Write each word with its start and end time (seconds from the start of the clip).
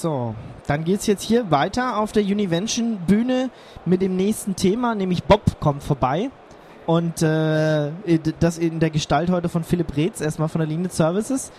So, 0.00 0.34
dann 0.66 0.84
geht 0.84 1.00
es 1.00 1.06
jetzt 1.06 1.22
hier 1.22 1.50
weiter 1.50 1.96
auf 1.96 2.12
der 2.12 2.22
Univention 2.22 2.98
Bühne 3.06 3.48
mit 3.86 4.02
dem 4.02 4.14
nächsten 4.14 4.54
Thema, 4.54 4.94
nämlich 4.94 5.24
Bob 5.24 5.58
kommt 5.58 5.82
vorbei. 5.82 6.28
Und 6.84 7.22
äh, 7.22 7.92
das 8.38 8.58
in 8.58 8.78
der 8.78 8.90
Gestalt 8.90 9.30
heute 9.30 9.48
von 9.48 9.64
Philipp 9.64 9.96
Reetz, 9.96 10.20
erstmal 10.20 10.48
von 10.50 10.58
der 10.58 10.68
Linie 10.68 10.90
Services. 10.90 11.50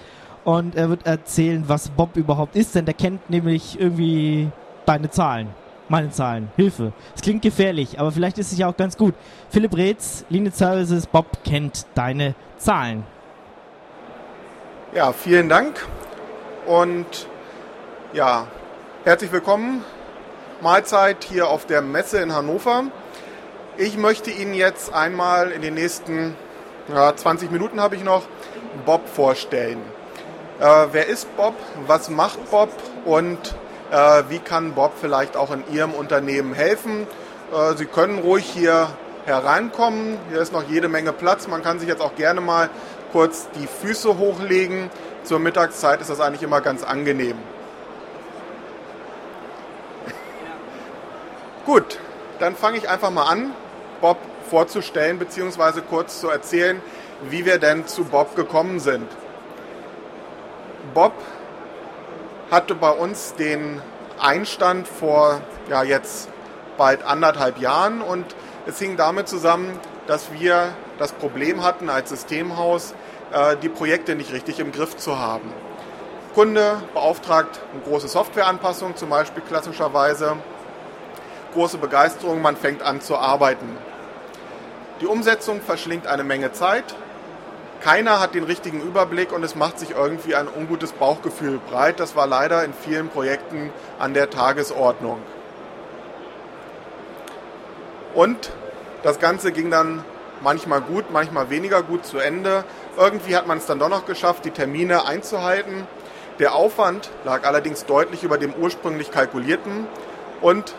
Und 0.44 0.76
er 0.76 0.88
wird 0.90 1.08
erzählen, 1.08 1.64
was 1.68 1.90
Bob 1.90 2.16
überhaupt 2.16 2.56
ist, 2.56 2.76
denn 2.76 2.86
der 2.86 2.94
kennt 2.94 3.28
nämlich 3.28 3.80
irgendwie 3.80 4.52
deine 4.86 5.10
Zahlen. 5.10 5.48
Meine 5.90 6.12
Zahlen. 6.12 6.52
Hilfe. 6.58 6.94
Es 7.16 7.24
klingt 7.24 7.42
gefährlich, 7.42 8.00
aber 8.00 8.12
vielleicht 8.12 8.38
ist 8.38 8.52
es 8.52 8.60
ja 8.60 8.68
auch 8.68 8.78
ganz 8.78 8.98
gut. 8.98 9.16
Philipp 9.50 9.76
Reetz, 9.76 10.26
Linie 10.30 10.52
Services, 10.52 11.08
Bob 11.08 11.44
kennt 11.44 11.88
deine 11.96 12.36
Zahlen. 12.58 13.04
Ja, 14.94 15.12
vielen 15.12 15.50
Dank. 15.50 15.88
Und 16.68 17.28
ja, 18.14 18.48
herzlich 19.04 19.32
willkommen. 19.32 19.84
Mahlzeit 20.62 21.26
hier 21.26 21.50
auf 21.50 21.66
der 21.66 21.82
Messe 21.82 22.20
in 22.20 22.34
Hannover. 22.34 22.86
Ich 23.78 23.98
möchte 23.98 24.32
Ihnen 24.32 24.54
jetzt 24.54 24.94
einmal 24.94 25.52
in 25.52 25.62
den 25.62 25.74
nächsten 25.74 26.36
ja, 26.88 27.14
20 27.14 27.52
Minuten 27.52 27.82
habe 27.82 27.96
ich 27.96 28.04
noch 28.04 28.24
Bob 28.86 29.10
vorstellen. 29.10 29.80
Äh, 30.60 30.86
wer 30.92 31.08
ist 31.08 31.36
Bob? 31.36 31.54
Was 31.86 32.10
macht 32.10 32.50
Bob? 32.50 32.70
Und 33.04 33.56
äh, 33.92 34.24
wie 34.30 34.40
kann 34.40 34.74
Bob 34.74 34.94
vielleicht 35.00 35.36
auch 35.36 35.52
in 35.52 35.64
Ihrem 35.74 35.94
Unternehmen 35.94 36.54
helfen? 36.54 37.08
Äh, 37.54 37.76
Sie 37.76 37.86
können 37.86 38.20
ruhig 38.20 38.46
hier 38.46 38.88
hereinkommen. 39.26 40.18
Hier 40.30 40.40
ist 40.40 40.54
noch 40.54 40.64
jede 40.64 40.88
Menge 40.88 41.12
Platz. 41.12 41.48
Man 41.48 41.62
kann 41.62 41.80
sich 41.80 41.90
jetzt 41.90 42.02
auch 42.02 42.16
gerne 42.16 42.40
mal 42.40 42.70
kurz 43.12 43.50
die 43.60 43.68
Füße 43.68 44.18
hochlegen. 44.18 44.90
Zur 45.24 45.40
Mittagszeit 45.40 46.00
ist 46.00 46.10
das 46.10 46.22
eigentlich 46.22 46.44
immer 46.44 46.62
ganz 46.62 46.84
angenehm. 46.84 47.36
Gut, 51.68 52.00
dann 52.40 52.56
fange 52.56 52.78
ich 52.78 52.88
einfach 52.88 53.10
mal 53.10 53.26
an. 53.26 53.52
Bob 54.00 54.18
vorzustellen 54.50 55.20
bzw. 55.20 55.82
kurz 55.82 56.22
zu 56.22 56.30
erzählen, 56.30 56.82
wie 57.30 57.46
wir 57.46 57.60
denn 57.60 57.86
zu 57.86 58.06
Bob 58.06 58.38
gekommen 58.38 58.80
sind. 58.80 59.06
Bob 60.94 61.12
hatte 62.50 62.74
bei 62.74 62.92
uns 62.92 63.34
den 63.34 63.82
Einstand 64.18 64.88
vor 64.88 65.42
ja, 65.70 65.84
jetzt 65.84 66.30
bald 66.78 67.04
anderthalb 67.04 67.60
Jahren 67.60 68.00
und 68.00 68.26
es 68.66 68.80
hing 68.80 68.96
damit 68.96 69.28
zusammen, 69.28 69.78
dass 70.08 70.32
wir 70.32 70.70
das 70.98 71.12
Problem 71.12 71.66
hatten 71.66 71.90
als 71.90 72.12
Systemhaus, 72.12 72.96
äh, 73.34 73.58
die 73.58 73.68
Projekte 73.68 74.16
nicht 74.16 74.32
richtig 74.32 74.62
im 74.62 74.72
Griff 74.72 74.96
zu 74.96 75.20
haben. 75.20 75.52
Kunde 76.34 76.82
beauftragt 76.94 77.60
eine 77.74 77.82
große 77.82 78.08
Softwareanpassung, 78.08 78.96
zum 78.96 79.10
Beispiel 79.10 79.44
klassischerweise 79.44 80.38
große 81.58 81.80
Begeisterung, 81.80 82.40
man 82.40 82.56
fängt 82.56 82.84
an 82.84 83.02
zu 83.02 83.18
arbeiten. 83.18 83.68
Die 85.02 85.08
Umsetzung 85.08 85.60
verschlingt 85.60 86.06
eine 86.06 86.24
Menge 86.24 86.52
Zeit. 86.52 86.96
Keiner 87.82 88.20
hat 88.20 88.36
den 88.36 88.44
richtigen 88.44 88.80
Überblick 88.80 89.32
und 89.32 89.44
es 89.44 89.56
macht 89.56 89.80
sich 89.80 89.92
irgendwie 89.92 90.36
ein 90.36 90.48
ungutes 90.48 90.92
Bauchgefühl 90.92 91.60
breit. 91.68 92.00
Das 92.00 92.16
war 92.16 92.28
leider 92.28 92.64
in 92.64 92.74
vielen 92.76 93.10
Projekten 93.10 93.72
an 93.98 94.14
der 94.14 94.30
Tagesordnung. 94.30 95.18
Und 98.14 98.52
das 99.02 99.20
Ganze 99.20 99.52
ging 99.52 99.72
dann 99.72 100.04
manchmal 100.44 100.82
gut, 100.82 101.06
manchmal 101.12 101.50
weniger 101.50 101.82
gut 101.82 102.06
zu 102.06 102.20
Ende. 102.20 102.66
Irgendwie 102.98 103.36
hat 103.36 103.48
man 103.48 103.58
es 103.58 103.66
dann 103.66 103.80
doch 103.80 103.90
noch 103.90 104.06
geschafft, 104.06 104.46
die 104.46 104.52
Termine 104.52 105.08
einzuhalten. 105.08 105.88
Der 106.38 106.54
Aufwand 106.54 107.10
lag 107.26 107.48
allerdings 107.48 107.86
deutlich 107.86 108.24
über 108.24 108.38
dem 108.38 108.54
ursprünglich 108.54 109.10
kalkulierten 109.10 109.88
und 110.42 110.76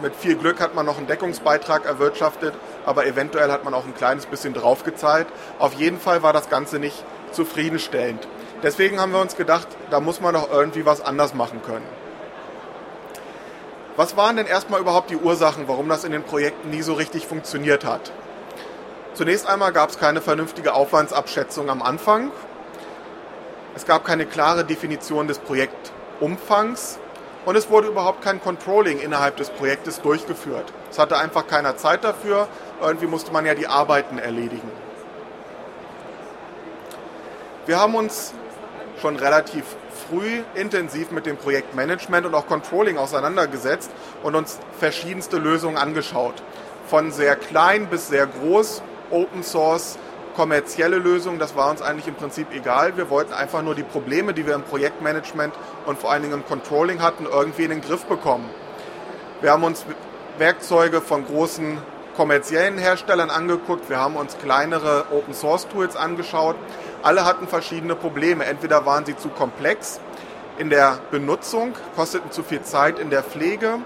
mit 0.00 0.16
viel 0.16 0.36
Glück 0.36 0.60
hat 0.60 0.74
man 0.74 0.86
noch 0.86 0.98
einen 0.98 1.06
Deckungsbeitrag 1.06 1.84
erwirtschaftet, 1.84 2.54
aber 2.86 3.06
eventuell 3.06 3.50
hat 3.50 3.64
man 3.64 3.74
auch 3.74 3.84
ein 3.84 3.94
kleines 3.94 4.26
bisschen 4.26 4.54
draufgezahlt. 4.54 5.26
Auf 5.58 5.74
jeden 5.74 6.00
Fall 6.00 6.22
war 6.22 6.32
das 6.32 6.48
Ganze 6.48 6.78
nicht 6.78 7.04
zufriedenstellend. 7.32 8.26
Deswegen 8.62 9.00
haben 9.00 9.12
wir 9.12 9.20
uns 9.20 9.36
gedacht, 9.36 9.68
da 9.90 10.00
muss 10.00 10.20
man 10.20 10.34
doch 10.34 10.50
irgendwie 10.50 10.86
was 10.86 11.00
anders 11.00 11.34
machen 11.34 11.62
können. 11.62 11.86
Was 13.96 14.16
waren 14.16 14.36
denn 14.36 14.46
erstmal 14.46 14.80
überhaupt 14.80 15.10
die 15.10 15.16
Ursachen, 15.16 15.68
warum 15.68 15.88
das 15.88 16.04
in 16.04 16.12
den 16.12 16.22
Projekten 16.22 16.70
nie 16.70 16.82
so 16.82 16.94
richtig 16.94 17.26
funktioniert 17.26 17.84
hat? 17.84 18.12
Zunächst 19.14 19.46
einmal 19.46 19.72
gab 19.72 19.90
es 19.90 19.98
keine 19.98 20.22
vernünftige 20.22 20.72
Aufwandsabschätzung 20.72 21.68
am 21.68 21.82
Anfang. 21.82 22.30
Es 23.74 23.84
gab 23.84 24.04
keine 24.04 24.24
klare 24.24 24.64
Definition 24.64 25.28
des 25.28 25.38
Projektumfangs 25.38 26.98
und 27.44 27.56
es 27.56 27.70
wurde 27.70 27.88
überhaupt 27.88 28.22
kein 28.22 28.40
Controlling 28.40 29.00
innerhalb 29.00 29.36
des 29.36 29.50
Projektes 29.50 30.00
durchgeführt. 30.00 30.72
Es 30.90 30.98
hatte 30.98 31.18
einfach 31.18 31.46
keiner 31.46 31.76
Zeit 31.76 32.04
dafür. 32.04 32.48
Irgendwie 32.80 33.06
musste 33.06 33.32
man 33.32 33.46
ja 33.46 33.54
die 33.54 33.66
Arbeiten 33.66 34.18
erledigen. 34.18 34.70
Wir 37.66 37.80
haben 37.80 37.94
uns 37.94 38.34
schon 39.00 39.16
relativ 39.16 39.64
früh 40.08 40.42
intensiv 40.54 41.10
mit 41.10 41.26
dem 41.26 41.36
Projektmanagement 41.36 42.26
und 42.26 42.34
auch 42.34 42.46
Controlling 42.46 42.98
auseinandergesetzt 42.98 43.90
und 44.22 44.34
uns 44.34 44.58
verschiedenste 44.78 45.38
Lösungen 45.38 45.76
angeschaut. 45.76 46.34
Von 46.86 47.10
sehr 47.10 47.36
klein 47.36 47.86
bis 47.86 48.08
sehr 48.08 48.26
groß, 48.26 48.82
Open 49.10 49.42
Source, 49.42 49.98
kommerzielle 50.34 50.96
Lösungen, 50.96 51.38
das 51.38 51.56
war 51.56 51.70
uns 51.70 51.82
eigentlich 51.82 52.08
im 52.08 52.14
Prinzip 52.14 52.48
egal. 52.52 52.96
Wir 52.96 53.10
wollten 53.10 53.32
einfach 53.32 53.62
nur 53.62 53.74
die 53.74 53.82
Probleme, 53.82 54.34
die 54.34 54.46
wir 54.46 54.54
im 54.54 54.62
Projektmanagement 54.62 55.54
und 55.86 55.98
vor 55.98 56.10
allen 56.10 56.22
Dingen 56.22 56.34
im 56.34 56.46
Controlling 56.46 57.02
hatten, 57.02 57.26
irgendwie 57.26 57.64
in 57.64 57.70
den 57.70 57.80
Griff 57.80 58.04
bekommen. 58.04 58.48
Wir 59.40 59.52
haben 59.52 59.64
uns 59.64 59.84
Werkzeuge 60.38 61.00
von 61.00 61.26
großen 61.26 61.78
kommerziellen 62.16 62.78
Herstellern 62.78 63.30
angeguckt, 63.30 63.88
wir 63.88 63.98
haben 63.98 64.16
uns 64.16 64.36
kleinere 64.38 65.06
Open 65.12 65.34
Source 65.34 65.68
Tools 65.68 65.96
angeschaut. 65.96 66.56
Alle 67.02 67.24
hatten 67.24 67.48
verschiedene 67.48 67.96
Probleme. 67.96 68.44
Entweder 68.44 68.84
waren 68.86 69.04
sie 69.04 69.16
zu 69.16 69.28
komplex 69.28 70.00
in 70.58 70.70
der 70.70 70.98
Benutzung, 71.10 71.74
kosteten 71.96 72.30
zu 72.30 72.42
viel 72.42 72.62
Zeit 72.62 72.98
in 72.98 73.10
der 73.10 73.22
Pflege 73.22 73.78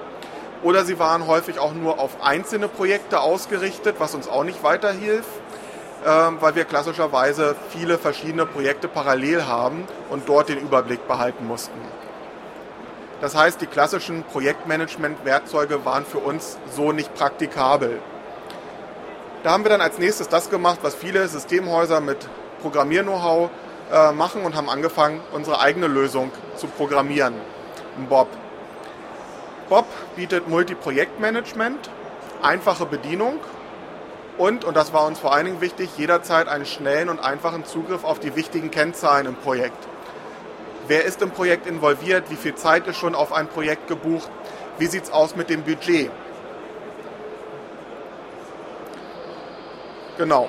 oder 0.63 0.85
sie 0.85 0.99
waren 0.99 1.27
häufig 1.27 1.59
auch 1.59 1.75
nur 1.75 2.01
auf 2.01 2.23
einzelne 2.23 2.69
Projekte 2.69 3.21
ausgerichtet, 3.21 3.97
was 3.99 4.15
uns 4.15 4.29
auch 4.29 4.45
nicht 4.45 4.63
weiterhilft 4.63 5.29
weil 6.07 6.55
wir 6.55 6.65
klassischerweise 6.65 7.57
viele 7.71 7.99
verschiedene 7.99 8.47
Projekte 8.47 8.87
parallel 8.87 9.47
haben 9.47 9.85
und 10.09 10.29
dort 10.29 10.49
den 10.49 10.59
Überblick 10.59 11.09
behalten 11.09 11.47
mussten. 11.47 11.81
Das 13.21 13.35
heißt, 13.35 13.61
die 13.61 13.67
klassischen 13.67 14.23
Projektmanagement-Werkzeuge 14.25 15.85
waren 15.85 16.05
für 16.05 16.19
uns 16.19 16.59
so 16.71 16.93
nicht 16.93 17.15
praktikabel. 17.15 17.99
Da 19.43 19.51
haben 19.51 19.65
wir 19.65 19.71
dann 19.71 19.81
als 19.81 19.99
nächstes 19.99 20.29
das 20.29 20.51
gemacht, 20.51 20.79
was 20.83 20.95
viele 20.95 21.27
Systemhäuser 21.27 22.01
mit 22.01 22.29
Programmier-Know-how 22.61 23.51
äh, 23.91 24.13
machen 24.13 24.43
und 24.43 24.55
haben 24.55 24.69
angefangen, 24.69 25.21
unsere 25.33 25.61
eigene 25.61 25.87
Lösung 25.87 26.31
zu 26.57 26.67
programmieren, 26.67 27.35
Bob. 28.09 28.29
Bob 29.69 29.87
bietet 30.15 30.49
Multi-Projektmanagement, 30.49 31.91
einfache 32.43 32.87
Bedienung 32.87 33.41
und, 34.39 34.65
und 34.65 34.77
das 34.77 34.93
war 34.93 35.07
uns 35.07 35.19
vor 35.19 35.35
allen 35.35 35.47
Dingen 35.47 35.61
wichtig, 35.61 35.91
jederzeit 35.97 36.49
einen 36.49 36.67
schnellen 36.67 37.09
und 37.09 37.21
einfachen 37.21 37.65
Zugriff 37.65 38.05
auf 38.05 38.19
die 38.19 38.37
wichtigen 38.37 38.71
Kennzahlen 38.71 39.27
im 39.27 39.35
Projekt. 39.35 39.79
Wer 40.89 41.05
ist 41.05 41.23
im 41.23 41.31
Projekt 41.31 41.67
involviert? 41.67 42.31
Wie 42.31 42.37
viel 42.37 42.55
Zeit 42.55 42.87
ist 42.87 42.97
schon 42.97 43.15
auf 43.15 43.33
ein 43.33 43.49
Projekt 43.49 43.89
gebucht? 43.89 44.31
Wie 44.79 44.87
sieht 44.87 45.05
es 45.05 45.11
aus 45.11 45.35
mit 45.35 45.51
dem 45.51 45.63
Budget? 45.63 46.11
Genau. 50.19 50.49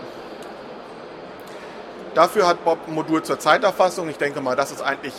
Dafür 2.13 2.47
hat 2.47 2.63
Bob 2.63 2.79
ein 2.87 2.93
Modul 2.93 3.23
zur 3.23 3.39
Zeiterfassung. 3.39 4.09
Ich 4.09 4.17
denke 4.17 4.41
mal, 4.41 4.55
das 4.55 4.71
ist 4.71 4.81
eigentlich 4.81 5.13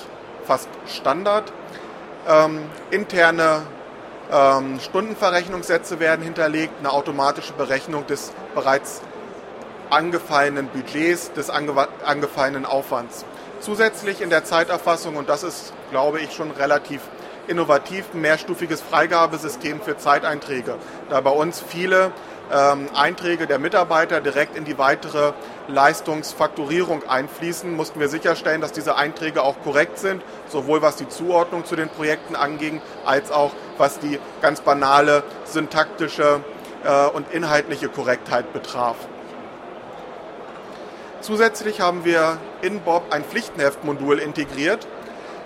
fast 0.44 0.68
Standard. 0.86 1.52
Ähm, 2.28 2.62
interne 2.90 3.62
ähm, 4.32 4.78
Stundenverrechnungssätze 4.80 6.00
werden 6.00 6.22
hinterlegt, 6.22 6.74
eine 6.80 6.92
automatische 6.92 7.52
Berechnung 7.52 8.06
des 8.06 8.32
bereits 8.54 9.00
angefallenen 9.90 10.68
Budgets, 10.68 11.32
des 11.32 11.50
ange 11.50 11.88
angefallenen 12.04 12.66
Aufwands. 12.66 13.24
Zusätzlich 13.60 14.20
in 14.20 14.30
der 14.30 14.44
Zeiterfassung, 14.44 15.16
und 15.16 15.28
das 15.28 15.42
ist, 15.42 15.72
glaube 15.90 16.20
ich, 16.20 16.32
schon 16.32 16.50
relativ 16.50 17.00
innovativ, 17.48 18.04
ein 18.12 18.20
mehrstufiges 18.20 18.82
Freigabesystem 18.82 19.80
für 19.80 19.96
Zeiteinträge, 19.96 20.76
da 21.08 21.20
bei 21.20 21.30
uns 21.30 21.60
viele 21.66 22.12
ähm, 22.52 22.88
Einträge 22.94 23.46
der 23.46 23.58
Mitarbeiter 23.58 24.20
direkt 24.20 24.56
in 24.56 24.64
die 24.64 24.78
weitere 24.78 25.32
Leistungsfakturierung 25.66 27.06
einfließen, 27.08 27.74
mussten 27.74 28.00
wir 28.00 28.08
sicherstellen, 28.08 28.60
dass 28.60 28.72
diese 28.72 28.96
Einträge 28.96 29.42
auch 29.42 29.56
korrekt 29.62 29.98
sind, 29.98 30.22
sowohl 30.48 30.82
was 30.82 30.96
die 30.96 31.08
Zuordnung 31.08 31.64
zu 31.64 31.76
den 31.76 31.88
Projekten 31.88 32.36
anging, 32.36 32.80
als 33.04 33.30
auch 33.30 33.52
was 33.78 33.98
die 33.98 34.18
ganz 34.42 34.60
banale 34.60 35.22
syntaktische 35.44 36.40
äh, 36.84 37.06
und 37.06 37.32
inhaltliche 37.32 37.88
Korrektheit 37.88 38.52
betraf. 38.52 38.96
Zusätzlich 41.20 41.80
haben 41.80 42.04
wir 42.04 42.38
in 42.62 42.80
Bob 42.80 43.04
ein 43.10 43.24
Pflichtenheftmodul 43.24 44.18
integriert. 44.18 44.86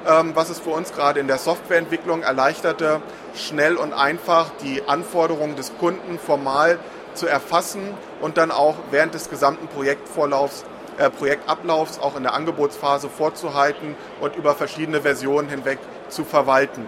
ähm, 0.06 0.32
was 0.34 0.50
es 0.50 0.58
für 0.58 0.70
uns 0.70 0.93
gerade 0.93 1.20
in 1.20 1.29
der 1.29 1.38
Softwareentwicklung 1.38 2.23
erleichterte, 2.23 3.00
schnell 3.34 3.76
und 3.76 3.93
einfach 3.93 4.50
die 4.62 4.82
Anforderungen 4.88 5.56
des 5.56 5.76
Kunden 5.79 6.19
formal 6.19 6.79
zu 7.14 7.26
erfassen 7.26 7.82
und 8.20 8.37
dann 8.37 8.50
auch 8.50 8.75
während 8.90 9.14
des 9.14 9.31
gesamten 9.31 9.69
Projektvorlaufs, 9.69 10.64
äh, 10.99 11.11
Projektablaufs 11.11 11.99
auch 11.99 12.17
in 12.17 12.23
der 12.23 12.34
Angebotsphase 12.34 13.08
vorzuhalten 13.08 13.94
und 14.20 14.37
über 14.37 14.55
verschiedene 14.55 15.02
Versionen 15.02 15.49
hinweg 15.49 15.79
zu 16.08 16.25
verwalten. 16.25 16.87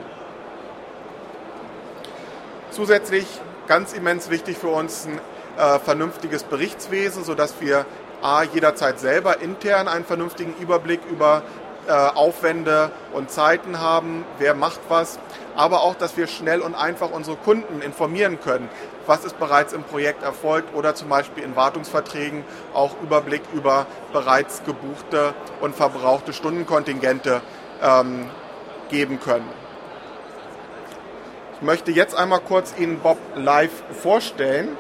Zusätzlich 2.75 3.25
ganz 3.69 3.93
immens 3.93 4.31
wichtig 4.31 4.59
für 4.59 4.67
uns 4.67 5.07
ein 5.07 5.21
äh, 5.57 5.79
vernünftiges 5.79 6.43
Berichtswesen, 6.43 7.23
sodass 7.23 7.61
wir 7.61 7.87
A, 8.21 8.43
jederzeit 8.43 8.99
selber 8.99 9.41
intern 9.41 9.87
einen 9.87 10.05
vernünftigen 10.05 10.57
Überblick 10.61 10.99
über 11.09 11.45
äh, 11.87 11.93
Aufwände 11.93 12.91
und 13.13 13.31
Zeiten 13.31 13.79
haben, 13.79 14.25
wer 14.39 14.55
macht 14.55 14.81
was, 14.89 15.21
aber 15.55 15.83
auch, 15.83 15.95
dass 15.95 16.17
wir 16.17 16.27
schnell 16.27 16.63
und 16.63 16.75
einfach 16.75 17.13
unsere 17.13 17.37
Kunden 17.37 17.81
informieren 17.81 18.41
können, 18.41 18.69
was 19.07 19.25
ist 19.25 19.39
bereits 19.39 19.73
im 19.73 19.85
Projekt 19.85 20.25
erfolgt 20.25 20.75
oder 20.75 20.97
zum 20.97 21.09
Beispiel 21.09 21.45
in 21.45 21.55
Wartungsverträgen 21.55 22.43
auch 22.75 23.01
Überblick 23.05 23.43
über 23.53 23.87
bereits 24.13 24.65
gebuchte 24.65 25.33
und 25.61 25.77
verbrauchte 25.77 26.33
Stundenkontingente 26.33 27.41
ähm, 27.81 28.29
geben 28.91 29.21
können. 29.21 29.64
Ich 31.65 31.67
möchte 31.67 31.93
jetzt 31.93 32.15
einmal 32.15 32.41
kurz 32.41 32.75
Ihnen 32.77 32.99
Bob 32.99 33.17
live 33.37 33.73
vorstellen. 34.03 34.77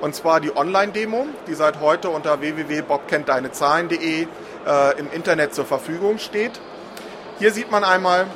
Und 0.00 0.16
zwar 0.16 0.40
die 0.40 0.56
Online-Demo, 0.56 1.26
die 1.46 1.54
seit 1.54 1.78
heute 1.78 2.10
unter 2.10 2.40
www.bobkenntdeinezahlen.de 2.40 4.22
äh, 4.22 4.98
im 4.98 5.12
Internet 5.12 5.54
zur 5.54 5.64
Verfügung 5.64 6.18
steht. 6.18 6.60
Hier 7.38 7.52
sieht 7.52 7.70
man 7.70 7.84
einmal 7.84 8.26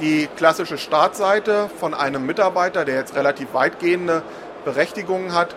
die 0.00 0.30
klassische 0.34 0.78
Startseite 0.78 1.68
von 1.78 1.92
einem 1.92 2.24
Mitarbeiter, 2.24 2.86
der 2.86 2.94
jetzt 2.94 3.16
relativ 3.16 3.52
weitgehende 3.52 4.22
Berechtigungen 4.64 5.34
hat. 5.34 5.54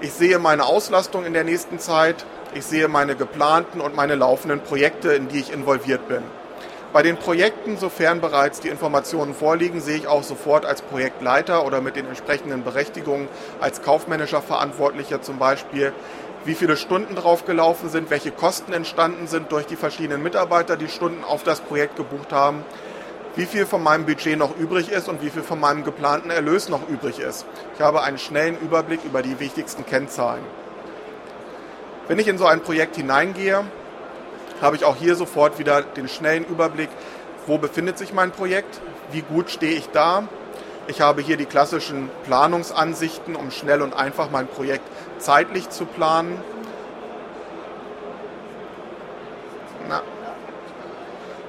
Ich 0.00 0.12
sehe 0.12 0.40
meine 0.40 0.64
Auslastung 0.64 1.24
in 1.24 1.34
der 1.34 1.44
nächsten 1.44 1.78
Zeit. 1.78 2.26
Ich 2.52 2.66
sehe 2.66 2.88
meine 2.88 3.14
geplanten 3.14 3.80
und 3.80 3.94
meine 3.94 4.16
laufenden 4.16 4.60
Projekte, 4.60 5.12
in 5.12 5.28
die 5.28 5.38
ich 5.38 5.52
involviert 5.52 6.08
bin. 6.08 6.24
Bei 6.90 7.02
den 7.02 7.18
Projekten, 7.18 7.76
sofern 7.76 8.22
bereits 8.22 8.60
die 8.60 8.68
Informationen 8.68 9.34
vorliegen, 9.34 9.80
sehe 9.80 9.96
ich 9.96 10.06
auch 10.06 10.22
sofort 10.22 10.64
als 10.64 10.80
Projektleiter 10.80 11.66
oder 11.66 11.82
mit 11.82 11.96
den 11.96 12.06
entsprechenden 12.06 12.64
Berechtigungen 12.64 13.28
als 13.60 13.82
kaufmännischer 13.82 14.40
Verantwortlicher 14.40 15.20
zum 15.20 15.38
Beispiel, 15.38 15.92
wie 16.46 16.54
viele 16.54 16.78
Stunden 16.78 17.14
draufgelaufen 17.14 17.90
sind, 17.90 18.08
welche 18.08 18.30
Kosten 18.30 18.72
entstanden 18.72 19.26
sind 19.26 19.52
durch 19.52 19.66
die 19.66 19.76
verschiedenen 19.76 20.22
Mitarbeiter, 20.22 20.78
die 20.78 20.88
Stunden 20.88 21.24
auf 21.24 21.42
das 21.42 21.60
Projekt 21.60 21.96
gebucht 21.96 22.32
haben, 22.32 22.64
wie 23.36 23.44
viel 23.44 23.66
von 23.66 23.82
meinem 23.82 24.06
Budget 24.06 24.38
noch 24.38 24.56
übrig 24.56 24.90
ist 24.90 25.10
und 25.10 25.20
wie 25.20 25.28
viel 25.28 25.42
von 25.42 25.60
meinem 25.60 25.84
geplanten 25.84 26.30
Erlös 26.30 26.70
noch 26.70 26.88
übrig 26.88 27.18
ist. 27.18 27.44
Ich 27.74 27.82
habe 27.82 28.02
einen 28.02 28.16
schnellen 28.16 28.58
Überblick 28.58 29.04
über 29.04 29.20
die 29.20 29.38
wichtigsten 29.40 29.84
Kennzahlen. 29.84 30.42
Wenn 32.08 32.18
ich 32.18 32.28
in 32.28 32.38
so 32.38 32.46
ein 32.46 32.62
Projekt 32.62 32.96
hineingehe, 32.96 33.64
habe 34.60 34.76
ich 34.76 34.84
auch 34.84 34.96
hier 34.96 35.14
sofort 35.14 35.58
wieder 35.58 35.82
den 35.82 36.08
schnellen 36.08 36.44
Überblick, 36.44 36.90
wo 37.46 37.58
befindet 37.58 37.98
sich 37.98 38.12
mein 38.12 38.30
Projekt, 38.30 38.80
wie 39.12 39.22
gut 39.22 39.50
stehe 39.50 39.72
ich 39.72 39.88
da. 39.90 40.24
Ich 40.86 41.00
habe 41.00 41.20
hier 41.20 41.36
die 41.36 41.46
klassischen 41.46 42.10
Planungsansichten, 42.24 43.36
um 43.36 43.50
schnell 43.50 43.82
und 43.82 43.94
einfach 43.94 44.30
mein 44.30 44.46
Projekt 44.46 44.84
zeitlich 45.18 45.68
zu 45.68 45.84
planen. 45.84 46.40
Na. 49.88 50.02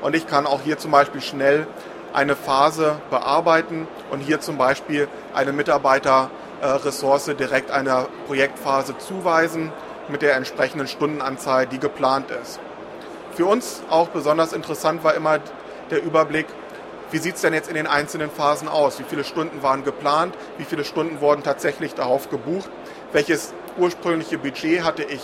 Und 0.01 0.15
ich 0.15 0.27
kann 0.27 0.45
auch 0.45 0.61
hier 0.61 0.77
zum 0.77 0.91
Beispiel 0.91 1.21
schnell 1.21 1.67
eine 2.13 2.35
Phase 2.35 2.95
bearbeiten 3.09 3.87
und 4.11 4.19
hier 4.19 4.39
zum 4.41 4.57
Beispiel 4.57 5.07
eine 5.33 5.53
Mitarbeiterressource 5.53 7.31
direkt 7.37 7.71
einer 7.71 8.07
Projektphase 8.27 8.97
zuweisen 8.97 9.71
mit 10.07 10.21
der 10.21 10.35
entsprechenden 10.35 10.87
Stundenanzahl, 10.87 11.67
die 11.67 11.79
geplant 11.79 12.31
ist. 12.31 12.59
Für 13.39 13.45
uns 13.45 13.83
auch 13.89 14.09
besonders 14.09 14.51
interessant 14.51 15.01
war 15.05 15.13
immer 15.13 15.39
der 15.91 16.03
Überblick, 16.03 16.45
wie 17.11 17.19
sieht 17.19 17.35
es 17.35 17.41
denn 17.41 17.53
jetzt 17.53 17.69
in 17.69 17.75
den 17.75 17.87
einzelnen 17.87 18.29
Phasen 18.29 18.67
aus? 18.67 18.99
Wie 18.99 19.05
viele 19.05 19.23
Stunden 19.23 19.63
waren 19.63 19.85
geplant? 19.85 20.35
Wie 20.57 20.65
viele 20.65 20.83
Stunden 20.83 21.21
wurden 21.21 21.41
tatsächlich 21.41 21.93
darauf 21.93 22.29
gebucht? 22.29 22.69
Welches 23.13 23.53
ursprüngliche 23.77 24.37
Budget 24.37 24.83
hatte 24.83 25.03
ich 25.03 25.21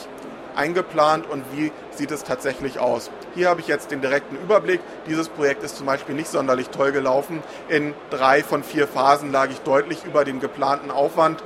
eingeplant 0.55 1.29
und 1.29 1.43
wie 1.57 1.73
sieht 1.91 2.09
es 2.11 2.23
tatsächlich 2.23 2.79
aus? 2.79 3.11
Hier 3.33 3.49
habe 3.49 3.59
ich 3.59 3.67
jetzt 3.67 3.91
den 3.91 3.99
direkten 3.99 4.37
Überblick. 4.37 4.79
Dieses 5.09 5.27
Projekt 5.27 5.63
ist 5.63 5.75
zum 5.75 5.85
Beispiel 5.85 6.15
nicht 6.15 6.29
sonderlich 6.29 6.69
toll 6.69 6.93
gelaufen. 6.93 7.43
In 7.67 7.93
drei 8.11 8.43
von 8.43 8.63
vier 8.63 8.87
Phasen 8.87 9.33
lag 9.33 9.49
ich 9.49 9.59
deutlich 9.59 10.05
über 10.05 10.23
dem 10.23 10.39
geplanten 10.39 10.89
Aufwand. 10.89 11.43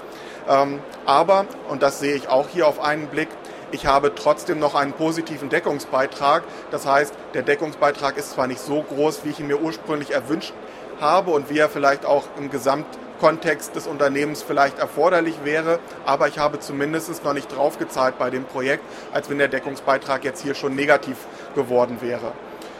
Ähm, 0.47 0.81
aber, 1.07 1.47
und 1.67 1.81
das 1.81 1.99
sehe 1.99 2.13
ich 2.13 2.27
auch 2.27 2.47
hier 2.47 2.67
auf 2.67 2.79
einen 2.79 3.07
Blick, 3.07 3.29
ich 3.71 3.85
habe 3.85 4.13
trotzdem 4.15 4.59
noch 4.59 4.75
einen 4.75 4.93
positiven 4.93 5.49
Deckungsbeitrag. 5.49 6.43
Das 6.71 6.85
heißt, 6.85 7.13
der 7.33 7.43
Deckungsbeitrag 7.43 8.17
ist 8.17 8.31
zwar 8.31 8.47
nicht 8.47 8.61
so 8.61 8.81
groß, 8.83 9.23
wie 9.23 9.29
ich 9.29 9.39
ihn 9.39 9.47
mir 9.47 9.61
ursprünglich 9.61 10.11
erwünscht 10.11 10.53
habe 10.99 11.31
und 11.31 11.49
wie 11.49 11.57
er 11.59 11.69
vielleicht 11.69 12.05
auch 12.05 12.25
im 12.37 12.49
Gesamtkontext 12.49 13.75
des 13.75 13.87
Unternehmens 13.87 14.43
vielleicht 14.43 14.79
erforderlich 14.79 15.35
wäre, 15.43 15.79
aber 16.05 16.27
ich 16.27 16.39
habe 16.39 16.59
zumindest 16.59 17.23
noch 17.23 17.33
nicht 17.33 17.55
draufgezahlt 17.55 18.17
bei 18.17 18.29
dem 18.29 18.43
Projekt, 18.45 18.83
als 19.13 19.29
wenn 19.29 19.37
der 19.37 19.47
Deckungsbeitrag 19.47 20.23
jetzt 20.23 20.41
hier 20.43 20.55
schon 20.55 20.75
negativ 20.75 21.17
geworden 21.55 21.97
wäre. 22.01 22.33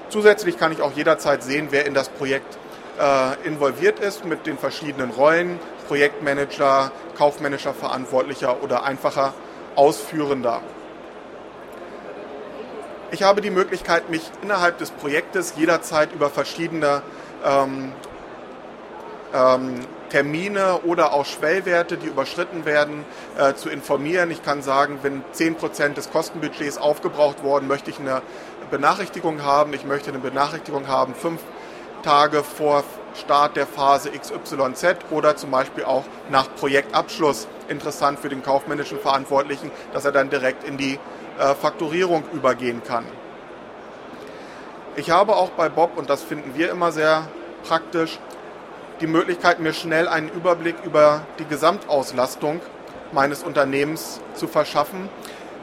Zusätzlich 0.10 0.58
kann 0.58 0.72
ich 0.72 0.82
auch 0.82 0.92
jederzeit 0.94 1.44
sehen, 1.44 1.68
wer 1.70 1.86
in 1.86 1.94
das 1.94 2.10
Projekt 2.10 2.58
äh, 3.00 3.48
involviert 3.48 4.00
ist 4.00 4.26
mit 4.26 4.48
den 4.48 4.58
verschiedenen 4.58 5.12
Rollen, 5.12 5.60
Projektmanager, 5.88 6.92
kaufmännischer 7.18 7.74
Verantwortlicher 7.74 8.62
oder 8.64 8.84
einfacher 8.84 9.34
Ausführender. 9.76 10.62
Ich 13.12 13.24
habe 13.24 13.42
die 13.42 13.50
Möglichkeit, 13.50 14.12
mich 14.12 14.22
innerhalb 14.44 14.78
des 14.78 14.92
Projektes 14.92 15.54
jederzeit 15.58 16.14
über 16.14 16.30
verschiedene 16.30 17.02
ähm, 17.44 17.92
ähm, 19.34 19.80
Termine 20.10 20.82
oder 20.84 21.14
auch 21.14 21.26
Schwellwerte, 21.26 21.98
die 21.98 22.06
überschritten 22.06 22.66
werden, 22.66 23.06
äh, 23.38 23.56
zu 23.56 23.70
informieren. 23.70 24.30
Ich 24.30 24.44
kann 24.44 24.62
sagen, 24.62 25.00
wenn 25.02 25.24
10% 25.34 25.96
des 25.96 26.12
Kostenbudgets 26.12 26.78
aufgebraucht 26.78 27.44
worden, 27.44 27.68
möchte 27.68 27.90
ich 27.90 28.00
eine 28.00 28.22
Benachrichtigung 28.70 29.44
haben. 29.44 29.74
Ich 29.74 29.86
möchte 29.86 30.10
eine 30.10 30.20
Benachrichtigung 30.20 30.88
haben, 30.88 31.16
fünf 31.16 31.42
Tage 32.04 32.44
vor 32.44 32.84
Start 33.16 33.58
der 33.58 33.66
Phase 33.66 34.12
XYZ 34.12 34.98
oder 35.10 35.36
zum 35.36 35.50
Beispiel 35.50 35.84
auch 35.84 36.04
nach 36.30 36.48
Projektabschluss 36.56 37.48
interessant 37.68 38.20
für 38.20 38.30
den 38.30 38.44
kaufmännischen 38.44 39.00
Verantwortlichen, 39.00 39.72
dass 39.94 40.06
er 40.06 40.12
dann 40.12 40.30
direkt 40.30 40.64
in 40.64 40.78
die 40.78 41.00
äh, 41.40 41.56
Fakturierung 41.56 42.24
übergehen 42.34 42.84
kann. 42.84 43.06
Ich 44.96 45.10
habe 45.10 45.36
auch 45.36 45.52
bei 45.52 45.70
Bob, 45.70 45.98
und 45.98 46.10
das 46.10 46.22
finden 46.22 46.52
wir 46.56 46.70
immer 46.70 46.92
sehr 46.92 47.28
praktisch, 47.64 48.20
die 49.00 49.08
Möglichkeit, 49.08 49.60
mir 49.60 49.72
schnell 49.72 50.10
einen 50.10 50.30
Überblick 50.30 50.76
über 50.84 51.22
die 51.40 51.46
Gesamtauslastung 51.46 52.60
meines 53.14 53.44
Unternehmens 53.44 54.20
zu 54.34 54.48
verschaffen. 54.48 55.08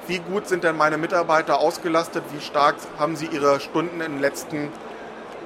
Wie 0.07 0.21
gut 0.21 0.49
sind 0.49 0.65
denn 0.65 0.77
meine 0.77 0.97
Mitarbeiter 0.97 1.59
ausgelastet? 1.59 2.25
Wie 2.33 2.41
stark 2.41 2.77
haben 2.99 3.17
sie 3.17 3.27
ihre 3.27 3.61
Stunden 3.61 4.01
in 4.01 4.13
den 4.13 4.21
letzten 4.21 4.71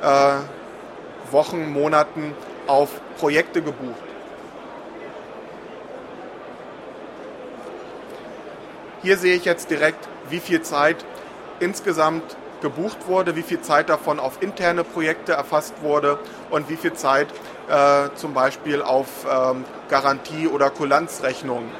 äh, 0.02 1.32
Wochen, 1.32 1.72
Monaten 1.72 2.34
auf 2.68 2.90
Projekte 3.18 3.62
gebucht? 3.62 3.96
Hier 9.02 9.16
sehe 9.16 9.34
ich 9.34 9.46
jetzt 9.46 9.70
direkt, 9.70 10.10
wie 10.29 10.41
viel 10.41 10.62
Zeit 10.62 11.05
insgesamt 11.61 12.37
gebucht 12.61 13.07
wurde, 13.07 13.37
wie 13.37 13.43
viel 13.43 13.61
Zeit 13.61 13.89
davon 13.89 14.21
auf 14.21 14.43
interne 14.43 14.85
Projekte 14.85 15.33
erfasst 15.33 15.83
wurde 15.83 16.19
und 16.50 16.69
wie 16.69 16.77
viel 16.77 16.93
Zeit 16.93 17.29
äh, 17.69 18.11
zum 18.15 18.35
Beispiel 18.35 18.83
auf 18.83 19.09
ähm, 19.31 19.65
Garantie- 19.89 20.49
oder 20.49 20.71
Kulanzrechnungen. 20.71 21.71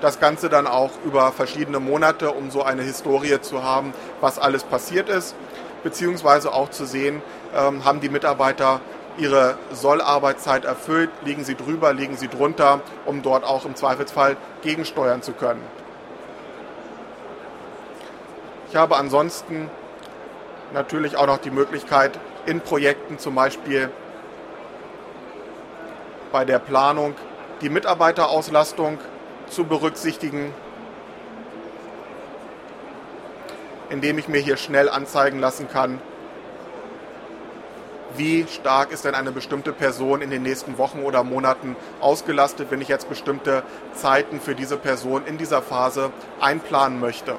Das 0.00 0.20
Ganze 0.20 0.50
dann 0.50 0.66
auch 0.66 0.90
über 1.04 1.32
verschiedene 1.32 1.80
Monate, 1.80 2.32
um 2.32 2.50
so 2.50 2.62
eine 2.62 2.82
Historie 2.82 3.40
zu 3.40 3.62
haben, 3.62 3.94
was 4.20 4.38
alles 4.38 4.62
passiert 4.64 5.08
ist, 5.08 5.34
beziehungsweise 5.82 6.52
auch 6.52 6.70
zu 6.70 6.84
sehen, 6.84 7.22
ähm, 7.56 7.84
haben 7.84 8.00
die 8.00 8.10
Mitarbeiter 8.10 8.80
ihre 9.16 9.56
Sollarbeitszeit 9.72 10.64
erfüllt, 10.64 11.10
liegen 11.24 11.44
sie 11.44 11.54
drüber, 11.54 11.92
liegen 11.94 12.16
sie 12.16 12.28
drunter, 12.28 12.80
um 13.06 13.22
dort 13.22 13.44
auch 13.44 13.64
im 13.64 13.76
Zweifelsfall 13.76 14.36
gegensteuern 14.62 15.22
zu 15.22 15.32
können. 15.32 15.62
Ich 18.74 18.80
habe 18.80 18.96
ansonsten 18.96 19.70
natürlich 20.72 21.16
auch 21.16 21.28
noch 21.28 21.38
die 21.38 21.52
Möglichkeit, 21.52 22.18
in 22.44 22.60
Projekten 22.60 23.20
zum 23.20 23.36
Beispiel 23.36 23.88
bei 26.32 26.44
der 26.44 26.58
Planung 26.58 27.14
die 27.60 27.68
Mitarbeiterauslastung 27.68 28.98
zu 29.48 29.62
berücksichtigen. 29.62 30.52
indem 33.90 34.18
ich 34.18 34.26
mir 34.26 34.40
hier 34.40 34.56
schnell 34.56 34.88
anzeigen 34.88 35.38
lassen 35.38 35.68
kann, 35.68 36.00
wie 38.16 38.44
stark 38.48 38.90
ist 38.90 39.04
denn 39.04 39.14
eine 39.14 39.30
bestimmte 39.30 39.72
Person 39.72 40.20
in 40.20 40.30
den 40.30 40.42
nächsten 40.42 40.78
Wochen 40.78 41.04
oder 41.04 41.22
Monaten 41.22 41.76
ausgelastet, 42.00 42.72
wenn 42.72 42.80
ich 42.80 42.88
jetzt 42.88 43.08
bestimmte 43.08 43.62
Zeiten 43.92 44.40
für 44.40 44.56
diese 44.56 44.78
Person 44.78 45.26
in 45.26 45.38
dieser 45.38 45.62
Phase 45.62 46.10
einplanen 46.40 46.98
möchte. 46.98 47.36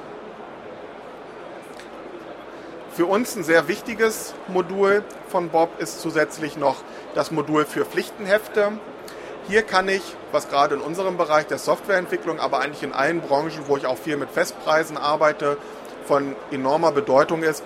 Für 2.96 3.04
uns 3.04 3.36
ein 3.36 3.44
sehr 3.44 3.68
wichtiges 3.68 4.32
Modul 4.48 5.04
von 5.28 5.50
Bob 5.50 5.82
ist 5.82 6.00
zusätzlich 6.00 6.56
noch 6.56 6.76
das 7.14 7.30
Modul 7.30 7.66
für 7.66 7.84
Pflichtenhefte. 7.84 8.72
Hier 9.48 9.64
kann 9.64 9.86
ich, 9.90 10.00
was 10.32 10.48
gerade 10.48 10.76
in 10.76 10.80
unserem 10.80 11.18
Bereich 11.18 11.46
der 11.46 11.58
Softwareentwicklung, 11.58 12.40
aber 12.40 12.60
eigentlich 12.60 12.82
in 12.82 12.94
allen 12.94 13.20
Branchen, 13.20 13.64
wo 13.66 13.76
ich 13.76 13.84
auch 13.84 13.98
viel 13.98 14.16
mit 14.16 14.30
Festpreisen 14.30 14.96
arbeite, 14.96 15.58
von 16.06 16.34
enormer 16.50 16.90
Bedeutung 16.90 17.42
ist, 17.42 17.62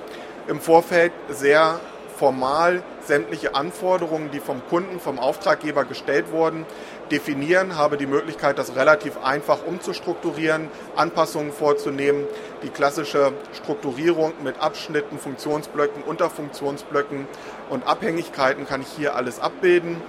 im 0.48 0.60
Vorfeld 0.60 1.12
sehr 1.28 1.78
formal 2.18 2.82
sämtliche 3.06 3.54
Anforderungen, 3.54 4.30
die 4.30 4.40
vom 4.40 4.62
Kunden, 4.68 5.00
vom 5.00 5.18
Auftraggeber 5.18 5.84
gestellt 5.84 6.32
wurden, 6.32 6.66
definieren, 7.10 7.76
habe 7.76 7.96
die 7.96 8.06
Möglichkeit, 8.06 8.58
das 8.58 8.76
relativ 8.76 9.22
einfach 9.22 9.64
umzustrukturieren, 9.66 10.68
Anpassungen 10.96 11.52
vorzunehmen. 11.52 12.24
Die 12.62 12.68
klassische 12.68 13.32
Strukturierung 13.52 14.32
mit 14.42 14.60
Abschnitten, 14.60 15.18
Funktionsblöcken, 15.18 16.02
Unterfunktionsblöcken 16.02 17.26
und 17.68 17.86
Abhängigkeiten 17.86 18.66
kann 18.66 18.82
ich 18.82 18.88
hier 18.88 19.16
alles 19.16 19.40
abbilden. 19.40 20.00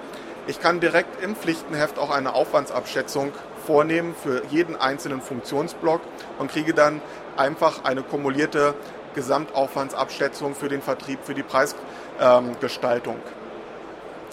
Ich 0.47 0.59
kann 0.59 0.79
direkt 0.79 1.23
im 1.23 1.35
Pflichtenheft 1.35 1.99
auch 1.99 2.09
eine 2.09 2.33
Aufwandsabschätzung 2.33 3.31
vornehmen 3.65 4.15
für 4.15 4.41
jeden 4.49 4.75
einzelnen 4.75 5.21
Funktionsblock 5.21 6.01
und 6.39 6.51
kriege 6.51 6.73
dann 6.73 6.99
einfach 7.37 7.83
eine 7.83 8.01
kumulierte 8.01 8.73
Gesamtaufwandsabschätzung 9.13 10.55
für 10.55 10.69
den 10.69 10.81
Vertrieb, 10.81 11.19
für 11.23 11.33
die 11.33 11.43
Preisgestaltung. 11.43 13.17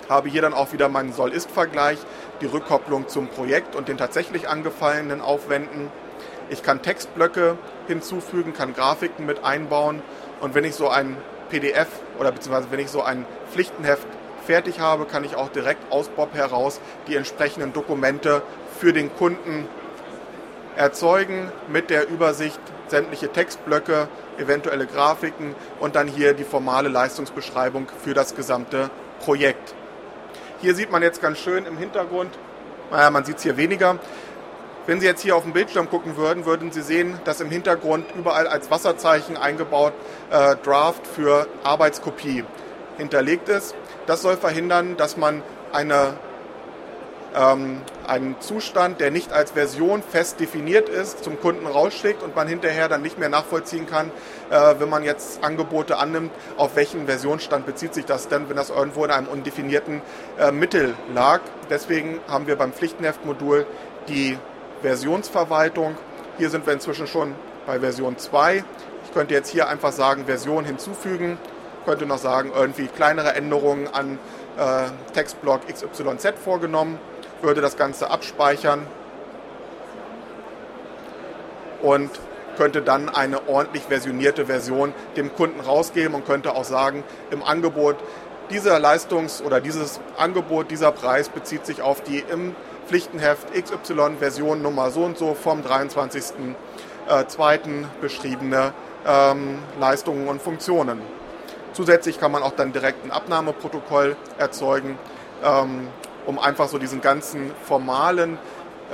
Habe 0.09 0.29
hier 0.29 0.43
dann 0.43 0.55
auch 0.55 0.73
wieder 0.73 0.89
meinen 0.89 1.13
Soll-Ist-Vergleich, 1.13 1.99
die 2.41 2.47
Rückkopplung 2.47 3.09
zum 3.09 3.29
Projekt 3.29 3.77
und 3.77 3.89
den 3.89 3.99
tatsächlich 3.99 4.49
angefallenen 4.49 5.21
Aufwänden. 5.21 5.91
Ich 6.49 6.63
kann 6.63 6.81
Textblöcke 6.81 7.59
hinzufügen, 7.87 8.55
kann 8.55 8.73
Grafiken 8.73 9.27
mit 9.27 9.45
einbauen 9.45 10.03
und 10.41 10.55
wenn 10.55 10.65
ich 10.65 10.75
so 10.75 10.89
ein 10.89 11.17
PDF 11.51 11.89
oder 12.19 12.33
beziehungsweise 12.33 12.71
wenn 12.71 12.81
ich 12.81 12.91
so 12.91 13.03
ein 13.03 13.27
Pflichtenheft 13.51 14.07
fertig 14.47 14.81
habe, 14.81 15.05
kann 15.05 15.25
ich 15.25 15.37
auch 15.37 15.51
direkt 15.51 15.93
aus 15.93 16.09
Bob 16.09 16.33
heraus 16.33 16.81
die 17.07 17.17
entsprechenden 17.17 17.75
Dokumente 17.75 18.43
für 18.79 18.95
den 18.95 19.15
Kunden 19.15 19.69
erzeugen 20.77 21.53
mit 21.69 21.91
der 21.91 22.09
Übersicht 22.09 22.61
sämtliche 22.87 23.31
Textblöcke, 23.31 24.09
eventuelle 24.39 24.87
Grafiken 24.87 25.55
und 25.81 25.97
dann 25.97 26.09
hier 26.09 26.35
die 26.35 26.45
formale 26.45 26.89
Leistungsbeschreibung 26.89 27.89
für 28.03 28.15
das 28.15 28.35
gesamte 28.35 28.91
Projekt. 29.21 29.75
Hier 30.61 30.75
sieht 30.75 30.91
man 30.91 31.03
jetzt 31.03 31.23
ganz 31.23 31.39
schön 31.39 31.67
im 31.67 31.77
Hintergrund, 31.77 32.37
naja, 32.91 33.11
man 33.11 33.25
sieht 33.25 33.37
es 33.37 33.43
hier 33.43 33.57
weniger. 33.57 33.99
Wenn 34.87 35.01
Sie 35.01 35.07
jetzt 35.07 35.21
hier 35.21 35.37
auf 35.37 35.43
den 35.43 35.53
Bildschirm 35.53 35.91
gucken 35.91 36.17
würden, 36.17 36.47
würden 36.47 36.73
Sie 36.73 36.81
sehen, 36.81 37.21
dass 37.27 37.43
im 37.43 37.51
Hintergrund 37.51 38.07
überall 38.17 38.49
als 38.49 38.71
Wasserzeichen 38.71 39.37
eingebaut 39.37 39.93
äh, 40.31 40.57
Draft 40.57 41.07
für 41.07 41.47
Arbeitskopie 41.63 42.45
hinterlegt 42.97 43.51
ist. 43.51 43.75
Das 44.07 44.23
soll 44.23 44.39
verhindern, 44.39 44.97
dass 44.97 45.19
man 45.19 45.43
eine, 45.73 46.15
ähm, 47.35 47.83
einen 48.07 48.41
Zustand, 48.41 49.01
der 49.01 49.11
nicht 49.11 49.33
als 49.33 49.53
Version 49.53 50.03
fest 50.03 50.41
definiert 50.41 50.89
ist, 50.89 51.25
zum 51.25 51.41
Kunden 51.41 51.67
rausschickt 51.67 52.23
und 52.23 52.35
man 52.35 52.49
hinterher 52.49 52.89
dann 52.89 53.03
nicht 53.03 53.19
mehr 53.19 53.29
nachvollziehen 53.29 53.87
kann, 53.87 54.11
äh, 54.51 54.75
wenn 54.79 54.89
man 54.89 55.05
jetzt 55.05 55.45
Angebote 55.45 55.99
annimmt, 55.99 56.33
auf 56.57 56.77
welchen 56.77 57.07
Versionsstand 57.07 57.67
bezieht 57.67 57.95
sich 57.95 58.05
das 58.05 58.29
denn, 58.29 58.49
wenn 58.49 58.57
das 58.57 58.71
irgendwo 58.71 59.05
in 59.05 59.11
einem 59.11 59.29
undefinierten 59.29 60.03
äh, 60.39 60.53
Mittel 60.53 60.95
lag. 61.15 61.41
Deswegen 61.71 62.21
haben 62.29 62.47
wir 62.47 62.57
beim 62.57 62.73
Pflichtenheftmodul 62.73 63.67
die 64.09 64.39
Versionsverwaltung. 64.83 65.97
Hier 66.39 66.51
sind 66.51 66.67
wir 66.67 66.73
inzwischen 66.73 67.07
schon 67.07 67.35
bei 67.67 67.81
Version 67.81 68.17
2. 68.17 68.65
Ich 69.05 69.13
könnte 69.13 69.35
jetzt 69.35 69.49
hier 69.49 69.69
einfach 69.69 69.93
sagen, 69.93 70.27
Version 70.27 70.65
hinzufügen 70.65 71.39
könnte 71.89 72.05
noch 72.05 72.19
sagen, 72.19 72.53
irgendwie 72.55 72.87
kleinere 72.87 73.35
Änderungen 73.35 73.89
an 73.89 74.19
äh, 74.59 75.13
Textblock 75.15 75.63
XYZ 75.69 76.35
vorgenommen, 76.39 76.99
würde 77.43 77.61
das 77.61 77.77
Ganze 77.77 78.11
abspeichern 78.11 78.87
und 81.83 82.11
könnte 82.57 82.83
dann 82.83 83.09
eine 83.09 83.49
ordentlich 83.49 83.85
versionierte 83.85 84.47
Version 84.47 84.93
dem 85.17 85.35
Kunden 85.35 85.61
rausgeben 85.61 86.15
und 86.15 86.27
könnte 86.27 86.55
auch 86.55 86.65
sagen, 86.65 87.05
im 87.31 87.43
Angebot 87.43 87.97
dieser 88.51 88.79
Leistungs- 88.79 89.43
oder 89.43 89.61
dieses 89.61 90.01
Angebot, 90.17 90.71
dieser 90.71 90.91
Preis 90.91 91.29
bezieht 91.29 91.67
sich 91.67 91.83
auf 91.83 92.03
die 92.03 92.19
im 92.19 92.57
Pflichtenheft 92.89 93.53
XY 93.53 94.17
Version 94.19 94.63
Nummer 94.63 94.91
so 94.91 95.03
und 95.03 95.19
so 95.19 95.35
vom 95.35 95.61
23.02. 95.61 96.55
Äh, 97.09 97.85
beschriebene 98.01 98.73
ähm, 99.07 99.59
Leistungen 99.79 100.27
und 100.29 100.41
Funktionen. 100.43 101.01
Zusätzlich 101.75 102.19
kann 102.19 102.33
man 102.33 102.43
auch 102.43 102.53
dann 102.53 102.73
direkt 102.73 103.05
ein 103.05 103.11
Abnahmeprotokoll 103.11 104.17
erzeugen, 104.39 104.99
ähm, 105.45 105.89
um 106.29 106.39
einfach 106.39 106.69
so 106.69 106.77
diesen 106.77 107.01
ganzen 107.01 107.51
formalen 107.65 108.37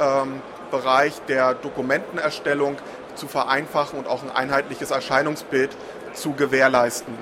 ähm, 0.00 0.41
Bereich 0.71 1.21
der 1.26 1.55
Dokumentenerstellung 1.55 2.76
zu 3.17 3.26
vereinfachen 3.26 3.99
und 3.99 4.07
auch 4.07 4.23
ein 4.23 4.31
einheitliches 4.31 4.93
Erscheinungsbild 4.93 5.71
zu 6.12 6.35
gewährleisten. 6.35 7.12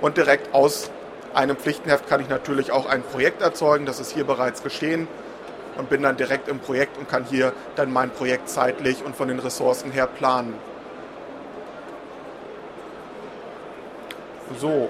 Und 0.00 0.16
direkt 0.16 0.54
aus 0.54 0.90
einem 1.34 1.58
Pflichtenheft 1.58 2.08
kann 2.08 2.22
ich 2.22 2.30
natürlich 2.30 2.72
auch 2.72 2.86
ein 2.86 3.02
Projekt 3.02 3.42
erzeugen, 3.42 3.84
das 3.84 4.00
ist 4.00 4.12
hier 4.12 4.24
bereits 4.24 4.62
geschehen 4.62 5.08
und 5.76 5.90
bin 5.90 6.02
dann 6.02 6.16
direkt 6.16 6.48
im 6.48 6.58
Projekt 6.58 6.96
und 6.96 7.06
kann 7.06 7.24
hier 7.24 7.52
dann 7.76 7.92
mein 7.92 8.08
Projekt 8.08 8.48
zeitlich 8.48 9.04
und 9.04 9.14
von 9.14 9.28
den 9.28 9.40
Ressourcen 9.40 9.92
her 9.92 10.06
planen. 10.06 10.54
So. 14.58 14.88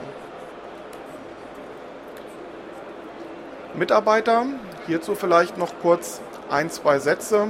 Mitarbeiter, 3.75 4.47
hierzu 4.87 5.15
vielleicht 5.15 5.57
noch 5.59 5.73
kurz 5.81 6.21
ein, 6.51 6.71
zwei 6.71 6.99
Sätze. 6.99 7.49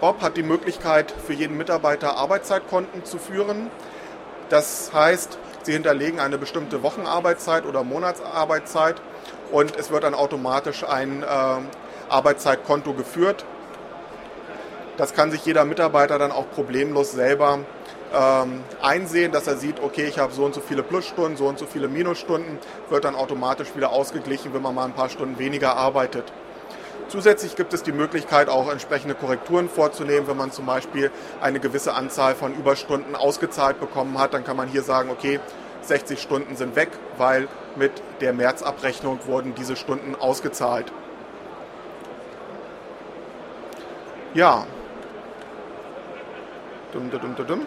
Bob 0.00 0.20
hat 0.20 0.36
die 0.36 0.42
Möglichkeit, 0.42 1.10
für 1.10 1.32
jeden 1.32 1.56
Mitarbeiter 1.56 2.16
Arbeitszeitkonten 2.16 3.04
zu 3.04 3.18
führen. 3.18 3.70
Das 4.48 4.92
heißt, 4.92 5.38
Sie 5.62 5.72
hinterlegen 5.72 6.20
eine 6.20 6.36
bestimmte 6.36 6.82
Wochenarbeitszeit 6.82 7.64
oder 7.64 7.84
Monatsarbeitszeit 7.84 8.96
und 9.50 9.76
es 9.76 9.90
wird 9.90 10.04
dann 10.04 10.14
automatisch 10.14 10.84
ein 10.84 11.22
äh, 11.22 11.26
Arbeitszeitkonto 12.10 12.92
geführt 12.92 13.46
das 14.96 15.12
kann 15.12 15.30
sich 15.30 15.44
jeder 15.44 15.64
Mitarbeiter 15.64 16.18
dann 16.18 16.32
auch 16.32 16.48
problemlos 16.50 17.12
selber 17.12 17.60
ähm, 18.14 18.62
einsehen, 18.82 19.32
dass 19.32 19.46
er 19.46 19.56
sieht, 19.56 19.80
okay, 19.80 20.06
ich 20.06 20.18
habe 20.18 20.32
so 20.32 20.44
und 20.44 20.54
so 20.54 20.60
viele 20.60 20.82
Plusstunden, 20.82 21.36
so 21.36 21.46
und 21.46 21.58
so 21.58 21.66
viele 21.66 21.88
Minusstunden, 21.88 22.58
wird 22.88 23.04
dann 23.04 23.14
automatisch 23.14 23.74
wieder 23.76 23.90
ausgeglichen, 23.90 24.54
wenn 24.54 24.62
man 24.62 24.74
mal 24.74 24.84
ein 24.84 24.94
paar 24.94 25.08
Stunden 25.08 25.38
weniger 25.38 25.76
arbeitet. 25.76 26.32
Zusätzlich 27.08 27.54
gibt 27.56 27.74
es 27.74 27.82
die 27.82 27.92
Möglichkeit, 27.92 28.48
auch 28.48 28.70
entsprechende 28.70 29.14
Korrekturen 29.14 29.68
vorzunehmen. 29.68 30.26
Wenn 30.26 30.36
man 30.36 30.52
zum 30.52 30.66
Beispiel 30.66 31.10
eine 31.40 31.60
gewisse 31.60 31.94
Anzahl 31.94 32.34
von 32.34 32.54
Überstunden 32.54 33.14
ausgezahlt 33.14 33.78
bekommen 33.78 34.18
hat, 34.18 34.32
dann 34.32 34.44
kann 34.44 34.56
man 34.56 34.68
hier 34.68 34.82
sagen, 34.82 35.10
okay, 35.10 35.38
60 35.82 36.20
Stunden 36.20 36.56
sind 36.56 36.76
weg, 36.76 36.88
weil 37.18 37.46
mit 37.76 37.92
der 38.22 38.32
Märzabrechnung 38.32 39.20
wurden 39.26 39.54
diese 39.54 39.76
Stunden 39.76 40.14
ausgezahlt. 40.14 40.90
Ja, 44.32 44.66
Dum, 46.94 47.10
dum, 47.10 47.34
dum, 47.34 47.46
dum. 47.46 47.66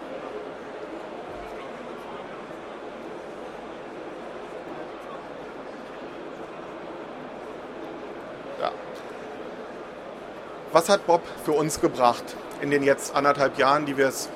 Was 10.77 10.89
hat 10.89 11.07
Bob 11.07 11.23
für 11.43 11.53
uns 11.53 11.81
gebracht 11.81 12.23
in 12.61 12.69
den 12.69 12.83
jetzt 12.83 13.15
anderthalb 13.15 13.57
Jahren, 13.57 13.87
die 13.87 13.97
wir 13.97 14.09
es 14.09 14.29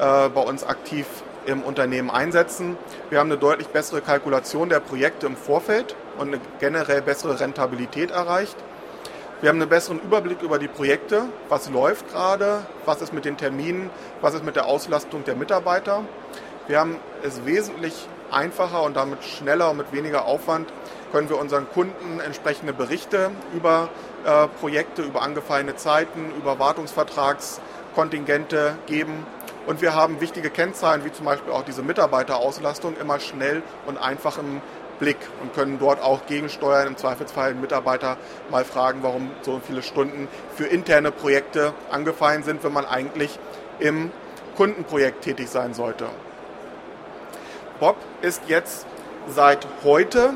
äh, 0.00 0.28
bei 0.30 0.40
uns 0.40 0.64
aktiv 0.64 1.06
im 1.46 1.62
Unternehmen 1.62 2.10
einsetzen? 2.10 2.76
Wir 3.08 3.20
haben 3.20 3.30
eine 3.30 3.38
deutlich 3.38 3.68
bessere 3.68 4.00
Kalkulation 4.00 4.68
der 4.68 4.80
Projekte 4.80 5.26
im 5.26 5.36
Vorfeld 5.36 5.94
und 6.18 6.26
eine 6.26 6.40
generell 6.58 7.02
bessere 7.02 7.38
Rentabilität 7.38 8.10
erreicht. 8.10 8.56
Wir 9.40 9.48
haben 9.48 9.62
einen 9.62 9.70
besseren 9.70 10.00
Überblick 10.00 10.42
über 10.42 10.58
die 10.58 10.66
Projekte, 10.66 11.26
was 11.48 11.70
läuft 11.70 12.10
gerade, 12.10 12.66
was 12.84 13.00
ist 13.00 13.12
mit 13.12 13.24
den 13.24 13.36
Terminen, 13.36 13.90
was 14.20 14.34
ist 14.34 14.44
mit 14.44 14.56
der 14.56 14.66
Auslastung 14.66 15.22
der 15.22 15.36
Mitarbeiter. 15.36 16.02
Wir 16.66 16.80
haben 16.80 16.96
es 17.22 17.46
wesentlich 17.46 18.08
einfacher 18.32 18.82
und 18.82 18.96
damit 18.96 19.22
schneller 19.22 19.70
und 19.70 19.76
mit 19.76 19.92
weniger 19.92 20.24
Aufwand 20.24 20.68
können 21.12 21.28
wir 21.28 21.38
unseren 21.38 21.68
Kunden 21.70 22.20
entsprechende 22.20 22.72
Berichte 22.72 23.30
über 23.54 23.88
äh, 24.24 24.48
Projekte, 24.60 25.02
über 25.02 25.22
angefallene 25.22 25.76
Zeiten, 25.76 26.32
über 26.36 26.58
Wartungsvertragskontingente 26.58 28.76
geben. 28.86 29.24
Und 29.66 29.82
wir 29.82 29.94
haben 29.94 30.20
wichtige 30.20 30.50
Kennzahlen, 30.50 31.04
wie 31.04 31.12
zum 31.12 31.26
Beispiel 31.26 31.52
auch 31.52 31.64
diese 31.64 31.82
Mitarbeiterauslastung, 31.82 32.96
immer 32.96 33.18
schnell 33.18 33.62
und 33.86 33.98
einfach 33.98 34.38
im 34.38 34.60
Blick 34.98 35.18
und 35.42 35.54
können 35.54 35.78
dort 35.78 36.02
auch 36.02 36.26
gegensteuern. 36.26 36.86
Im 36.86 36.96
Zweifelsfall 36.96 37.50
einen 37.50 37.60
Mitarbeiter 37.60 38.16
mal 38.50 38.64
fragen, 38.64 39.00
warum 39.02 39.30
so 39.42 39.60
viele 39.64 39.82
Stunden 39.82 40.28
für 40.54 40.66
interne 40.66 41.10
Projekte 41.10 41.74
angefallen 41.90 42.42
sind, 42.42 42.64
wenn 42.64 42.72
man 42.72 42.86
eigentlich 42.86 43.38
im 43.78 44.10
Kundenprojekt 44.56 45.22
tätig 45.22 45.50
sein 45.50 45.74
sollte. 45.74 46.06
Bob 47.78 47.96
ist 48.22 48.42
jetzt 48.48 48.86
seit 49.28 49.66
heute 49.84 50.34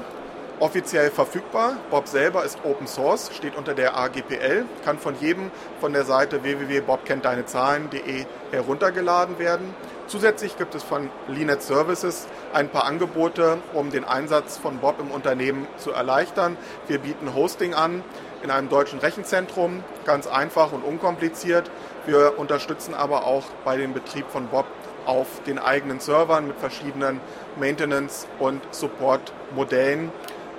offiziell 0.61 1.11
verfügbar. 1.11 1.77
Bob 1.91 2.07
selber 2.07 2.45
ist 2.45 2.59
Open 2.65 2.87
Source, 2.87 3.31
steht 3.35 3.57
unter 3.57 3.75
der 3.75 3.97
AGPL, 3.97 4.65
kann 4.85 4.99
von 4.99 5.15
jedem 5.19 5.51
von 5.81 5.93
der 5.93 6.05
Seite 6.05 6.43
www.bobkenntdeinezahlen.de 6.43 8.27
heruntergeladen 8.53 9.39
werden. 9.39 9.75
Zusätzlich 10.07 10.59
gibt 10.59 10.75
es 10.75 10.83
von 10.83 11.09
Linet 11.29 11.63
Services 11.63 12.27
ein 12.53 12.69
paar 12.69 12.85
Angebote, 12.85 13.59
um 13.75 13.91
den 13.91 14.05
Einsatz 14.05 14.59
von 14.59 14.79
Bob 14.79 15.01
im 15.01 15.11
Unternehmen 15.11 15.67
zu 15.79 15.93
erleichtern. 15.93 16.57
Wir 16.89 16.99
bieten 16.99 17.35
Hosting 17.35 17.75
an 17.75 18.05
in 18.43 18.51
einem 18.51 18.69
deutschen 18.69 18.99
Rechenzentrum, 18.99 19.85
ganz 20.05 20.27
einfach 20.27 20.73
und 20.73 20.83
unkompliziert. 20.83 21.71
Wir 22.07 22.39
unterstützen 22.39 22.95
aber 22.95 23.27
auch 23.27 23.45
bei 23.65 23.77
dem 23.77 23.93
Betrieb 23.93 24.27
von 24.31 24.49
Bob 24.49 24.67
auf 25.07 25.27
den 25.47 25.59
eigenen 25.59 26.01
Servern 26.01 26.47
mit 26.47 26.59
verschiedenen 26.59 27.21
Maintenance- 27.59 28.27
und 28.39 28.63
Support-Modellen 28.71 30.11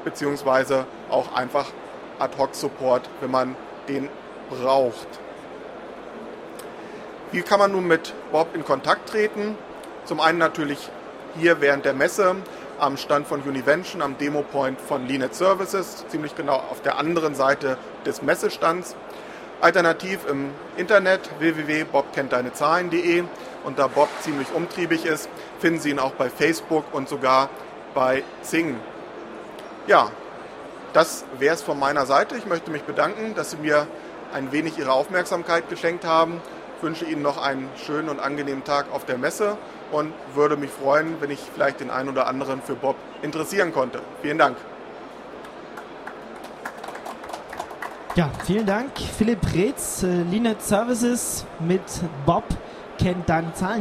beziehungsweise 0.03 0.85
auch 1.09 1.35
einfach 1.35 1.67
Ad-Hoc-Support, 2.19 3.09
wenn 3.19 3.31
man 3.31 3.55
den 3.87 4.09
braucht. 4.49 5.07
Wie 7.31 7.41
kann 7.41 7.59
man 7.59 7.71
nun 7.71 7.87
mit 7.87 8.13
Bob 8.31 8.55
in 8.55 8.65
Kontakt 8.65 9.09
treten? 9.09 9.57
Zum 10.05 10.19
einen 10.19 10.37
natürlich 10.37 10.89
hier 11.39 11.61
während 11.61 11.85
der 11.85 11.93
Messe 11.93 12.35
am 12.79 12.97
Stand 12.97 13.27
von 13.27 13.41
Univention, 13.41 14.01
am 14.01 14.17
Demo-Point 14.17 14.81
von 14.81 15.07
Linet 15.07 15.35
Services, 15.35 16.03
ziemlich 16.09 16.35
genau 16.35 16.55
auf 16.55 16.81
der 16.81 16.97
anderen 16.97 17.35
Seite 17.35 17.77
des 18.05 18.21
Messestands. 18.21 18.95
Alternativ 19.61 20.27
im 20.27 20.49
Internet 20.75 21.29
www.bobkenntdeinezahlen.de 21.37 23.23
und 23.63 23.77
da 23.77 23.87
Bob 23.87 24.09
ziemlich 24.21 24.51
umtriebig 24.53 25.05
ist, 25.05 25.29
finden 25.59 25.79
Sie 25.79 25.91
ihn 25.91 25.99
auch 25.99 26.13
bei 26.13 26.29
Facebook 26.29 26.85
und 26.91 27.07
sogar 27.07 27.49
bei 27.93 28.23
Zing. 28.41 28.75
Ja, 29.87 30.11
das 30.93 31.25
wäre 31.39 31.55
es 31.55 31.61
von 31.63 31.79
meiner 31.79 32.05
Seite. 32.05 32.35
Ich 32.37 32.45
möchte 32.45 32.69
mich 32.69 32.83
bedanken, 32.83 33.33
dass 33.35 33.51
Sie 33.51 33.57
mir 33.57 33.87
ein 34.33 34.51
wenig 34.51 34.77
Ihre 34.77 34.91
Aufmerksamkeit 34.91 35.69
geschenkt 35.69 36.05
haben. 36.05 36.41
Ich 36.77 36.83
wünsche 36.83 37.05
Ihnen 37.05 37.21
noch 37.21 37.41
einen 37.41 37.69
schönen 37.85 38.09
und 38.09 38.19
angenehmen 38.19 38.63
Tag 38.63 38.91
auf 38.91 39.05
der 39.05 39.17
Messe 39.17 39.57
und 39.91 40.13
würde 40.35 40.55
mich 40.55 40.69
freuen, 40.71 41.19
wenn 41.19 41.31
ich 41.31 41.39
vielleicht 41.53 41.79
den 41.79 41.89
einen 41.89 42.09
oder 42.09 42.27
anderen 42.27 42.61
für 42.61 42.75
Bob 42.75 42.95
interessieren 43.21 43.73
konnte. 43.73 44.01
Vielen 44.21 44.37
Dank. 44.37 44.57
Ja, 48.15 48.29
vielen 48.45 48.65
Dank. 48.65 48.91
Philipp 49.17 49.39
Reetz, 49.53 50.03
äh, 50.03 50.23
Linet 50.23 50.61
Services 50.61 51.45
mit 51.59 51.81
Bob 52.25 52.43
kennt 52.97 53.29
deine 53.29 53.53
Zahlen. 53.53 53.69